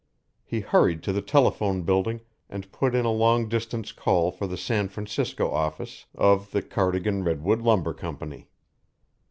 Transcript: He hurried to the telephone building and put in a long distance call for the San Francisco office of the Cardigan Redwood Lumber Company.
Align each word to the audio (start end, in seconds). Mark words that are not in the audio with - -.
He 0.43 0.61
hurried 0.61 1.03
to 1.03 1.13
the 1.13 1.21
telephone 1.21 1.83
building 1.83 2.21
and 2.49 2.71
put 2.71 2.95
in 2.95 3.05
a 3.05 3.11
long 3.11 3.47
distance 3.47 3.91
call 3.91 4.31
for 4.31 4.47
the 4.47 4.57
San 4.57 4.87
Francisco 4.89 5.51
office 5.51 6.05
of 6.15 6.49
the 6.49 6.63
Cardigan 6.63 7.23
Redwood 7.23 7.61
Lumber 7.61 7.93
Company. 7.93 8.47